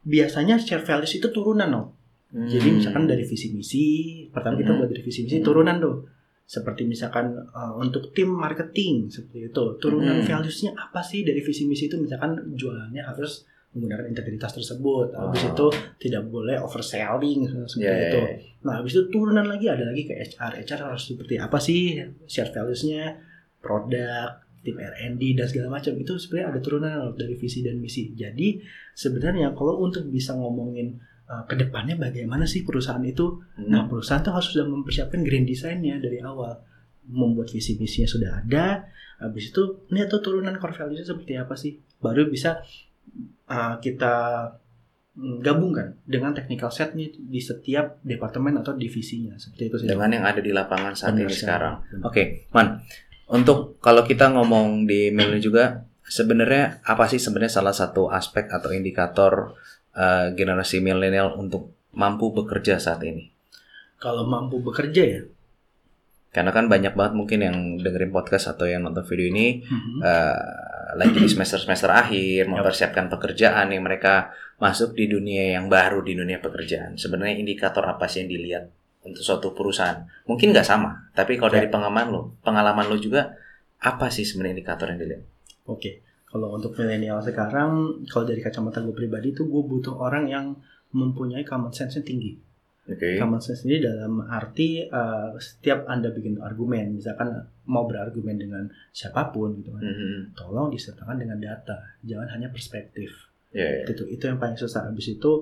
[0.00, 1.86] biasanya shared values itu turunan loh.
[2.28, 3.86] Jadi misalkan dari visi misi,
[4.28, 4.78] pertama kita Hmm.
[4.78, 5.46] buat dari visi misi Hmm.
[5.46, 5.96] turunan tuh.
[6.44, 9.64] Seperti misalkan uh, untuk tim marketing seperti itu.
[9.78, 10.26] Turunan Hmm.
[10.26, 15.12] values-nya apa sih dari visi misi itu misalkan jualannya harus menggunakan integritas tersebut.
[15.12, 15.48] Habis Oh.
[15.50, 15.66] itu
[16.00, 18.20] tidak boleh overselling seperti ya, itu.
[18.60, 20.52] Nah, habis itu turunan lagi ada lagi ke HR.
[20.58, 23.20] HR harus seperti apa sih share values-nya,
[23.58, 25.96] produk, tim R&D dan segala macam.
[25.96, 28.12] Itu sebenarnya ada turunan dari visi dan misi.
[28.12, 28.60] Jadi
[28.92, 33.40] sebenarnya kalau untuk bisa ngomongin uh, ke depannya bagaimana sih perusahaan itu?
[33.56, 33.72] Hmm.
[33.72, 36.60] Nah, perusahaan tuh harus sudah mempersiapkan grand design-nya dari awal.
[37.08, 38.84] Membuat visi misinya sudah ada.
[39.24, 41.80] Habis itu ini tuh turunan core values seperti apa sih?
[42.04, 42.60] Baru bisa
[43.48, 44.14] uh, kita
[45.16, 49.88] mm, gabungkan dengan technical setnya di setiap departemen atau divisinya seperti itu sih.
[49.88, 51.74] dengan yang ada di lapangan saat Benar ini sekarang.
[52.04, 52.84] Oke, Man.
[53.28, 55.64] Untuk kalau kita ngomong di milenial juga,
[56.00, 59.52] sebenarnya apa sih sebenarnya salah satu aspek atau indikator
[59.92, 63.28] eh, generasi milenial untuk mampu bekerja saat ini?
[63.98, 65.22] Kalau mampu bekerja ya.
[66.28, 69.98] Karena kan banyak banget mungkin yang dengerin podcast atau yang nonton video ini Mhm.
[70.00, 70.44] eh,
[70.94, 76.38] lagi di semester-semester akhir mempersiapkan pekerjaan yang mereka masuk di dunia yang baru di dunia
[76.38, 76.96] pekerjaan.
[76.96, 78.64] Sebenarnya indikator apa sih yang dilihat
[79.10, 80.02] untuk suatu perusahaan?
[80.24, 81.60] Mungkin nggak sama, tapi kalau Ya.
[81.60, 83.32] dari pengalaman lo, pengalaman lo juga
[83.78, 85.22] apa sih sebenarnya indikator yang dilihat?
[85.64, 90.46] Oke, kalau untuk milenial sekarang, kalau dari kacamata gue pribadi itu gue butuh orang yang
[90.90, 92.32] mempunyai common sense yang tinggi.
[92.88, 93.20] Oke.
[93.20, 97.28] Common sense ini dalam arti uh, setiap anda bikin argumen, misalkan
[97.68, 100.32] mau berargumen dengan siapa pun gitu kan, Mhm.
[100.32, 103.12] tolong disertakan dengan data, jangan hanya perspektif.
[103.52, 103.92] Ya, ya.
[103.92, 104.88] Itu itu yang paling susah.
[104.88, 105.32] Habis itu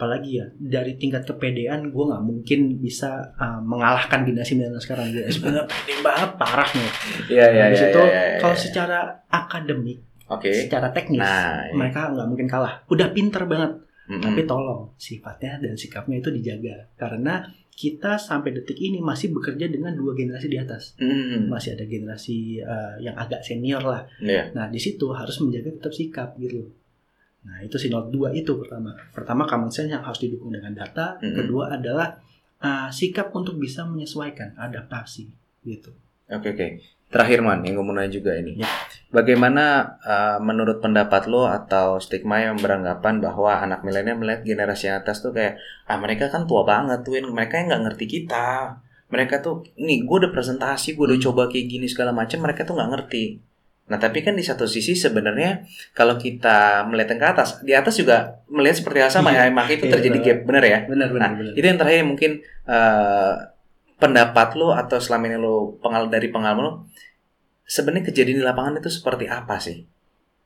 [0.00, 5.28] apalagi ya dari tingkat kepedean gue nggak mungkin bisa uh, mengalahkan generasi milenial sekarang dia
[5.36, 6.90] sebenarnya pede banget parah nih.
[7.28, 8.64] Iya, iya, iya, itu iya, iya, kalau iya.
[8.64, 10.00] secara akademik,
[10.32, 10.48] Oke.
[10.56, 11.76] secara teknis Nah, iya.
[11.76, 12.80] mereka nggak mungkin kalah.
[12.88, 13.76] Udah pinter banget.
[14.08, 14.24] Mhm.
[14.24, 17.44] Tapi tolong sifatnya dan sikapnya itu dijaga karena
[17.76, 20.96] kita sampai detik ini masih bekerja dengan dua generasi di atas.
[20.96, 21.52] Mhm.
[21.52, 24.08] Masih ada generasi uh, yang agak senior lah.
[24.16, 24.56] Iya.
[24.56, 26.79] Nah, di situ harus menjaga tetap sikap gitu.
[27.40, 28.92] Nah, itu si note 2 itu pertama.
[29.10, 31.34] Pertama common sense yang harus didukung dengan data, Mhm.
[31.34, 32.20] kedua adalah
[32.60, 35.24] uh, sikap untuk bisa menyesuaikan, adaptasi
[35.64, 35.92] gitu.
[36.28, 36.68] Oke oke.
[37.10, 38.54] Terakhir man, yang gue mau nanya juga ini.
[38.54, 38.70] Ya.
[39.10, 39.64] Bagaimana
[39.98, 45.34] uh, menurut pendapat lo atau stigma yang beranggapan bahwa anak milenial melihat generasi atas tuh
[45.34, 48.78] kayak ah mereka kan tua banget tuh, mereka yang nggak ngerti kita.
[49.10, 51.26] Mereka tuh, nih gue udah presentasi, gue udah Hmm.
[51.26, 53.24] coba kayak gini segala macam, mereka tuh nggak ngerti.
[53.90, 57.98] Nah tapi kan di satu sisi sebenarnya kalau kita melihat yang ke atas, di atas
[57.98, 59.52] juga melihat seperti hal sama ya, Iya.
[59.52, 60.26] maka itu Iya, terjadi betul.
[60.30, 60.78] gap, bener ya?
[60.86, 61.52] Benar benar Nah, benar.
[61.58, 62.30] itu yang terakhir mungkin
[62.70, 63.32] eh,
[63.98, 66.72] pendapat lo atau selama ini lo pengal dari pengalaman lo
[67.66, 69.82] sebenarnya kejadian di lapangan itu seperti apa sih?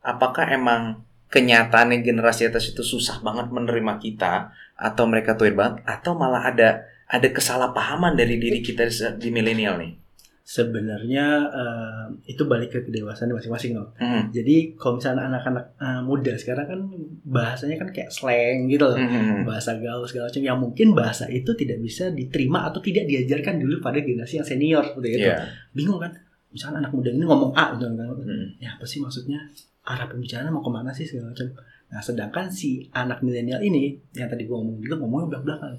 [0.01, 6.17] Apakah emang kenyataannya generasi atas itu susah banget menerima kita atau mereka tuir banget atau
[6.17, 10.04] malah ada ada kesalahpahaman dari diri kita di milenial nih?
[10.45, 13.97] Sebenarnya uh, itu balik ke kedewasaan masing-masing no.
[13.97, 14.29] Hmm.
[14.29, 16.81] Jadi kalau misalnya anak-anak uh, muda sekarang kan
[17.25, 18.93] bahasanya kan kayak slang gitu loh.
[18.93, 19.49] Hmm.
[19.49, 23.81] Bahasa gaul segala macam yang mungkin bahasa itu tidak bisa diterima atau tidak diajarkan dulu
[23.81, 25.29] pada generasi yang senior seperti itu.
[25.33, 25.49] Iya.
[25.73, 26.13] Bingung kan?
[26.53, 28.05] Misalnya anak muda ini ngomong A gitu kan.
[28.05, 28.47] Hmm.
[28.61, 29.41] ya apa sih maksudnya
[29.85, 31.49] arah pembicaraan mau ke mana sih segala macam
[31.85, 35.73] nah sedangkan si anak milenial ini yang tadi gua ngomong juga ngomongnya belak belakan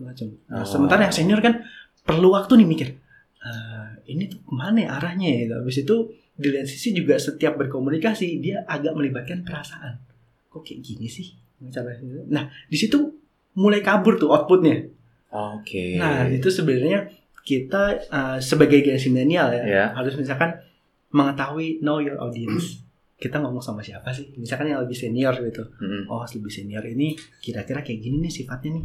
[0.00, 0.66] macam nah, Oh.
[0.66, 1.60] sementara yang senior kan
[2.00, 2.88] perlu waktu nih mikir
[3.42, 3.71] "Eh,
[4.06, 5.54] ini tuh ke mana ya arahnya ya gitu.
[5.58, 5.96] habis itu
[6.32, 10.00] di lain sisi juga setiap berkomunikasi dia agak melibatkan perasaan
[10.48, 11.32] kok kayak gini sih
[11.70, 11.94] cara
[12.26, 12.98] nah di situ
[13.54, 14.88] mulai kabur tuh outputnya
[15.32, 15.96] Oke.
[15.96, 17.08] Nah, itu sebenarnya
[17.40, 19.84] kita uh, sebagai generasi milenial ya, Ya.
[19.96, 20.60] harus misalkan
[21.08, 22.84] mengetahui know your audience.
[23.16, 24.28] Kita ngomong sama siapa sih?
[24.36, 25.64] Misalkan yang lebih senior gitu.
[25.80, 26.04] Hmm.
[26.12, 28.84] Oh, lebih senior ini kira-kira kayak gini nih sifatnya nih.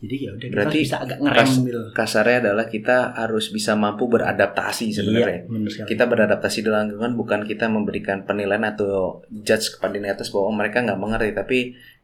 [0.00, 1.80] Jadi ya udah kita Berarti harus bisa agak ngerem kas- gitu.
[1.92, 5.44] Kasarnya adalah kita harus bisa mampu beradaptasi sebenarnya.
[5.44, 5.88] Iya, benar sekali.
[5.92, 10.80] kita beradaptasi dalam lingkungan bukan kita memberikan penilaian atau judge kepada di atas bahwa mereka
[10.80, 11.58] nggak mengerti tapi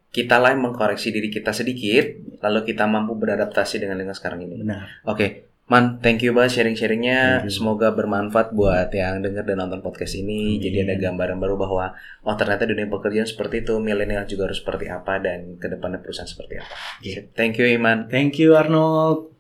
[0.06, 2.04] kita yang mengkoreksi diri kita sedikit
[2.40, 5.04] lalu kita mampu beradaptasi dengan lingkungan sekarang ini Benar.
[5.04, 5.26] oke
[5.66, 10.62] man thank you banget sharing-sharingnya semoga bermanfaat buat yang dengar dan nonton podcast ini Amin.
[10.62, 11.90] jadi ada gambaran baru bahwa
[12.22, 16.30] oh ternyata dunia pekerjaan seperti itu milenial juga harus seperti apa dan ke depannya perusahaan
[16.30, 17.20] seperti apa Iya.
[17.34, 19.35] thank you Iman Thank you Arnold.